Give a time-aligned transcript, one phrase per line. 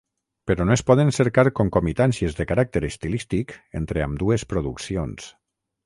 [0.51, 5.35] Però no es poden cercar concomitàncies de caràcter estilístic entre ambdues produccions.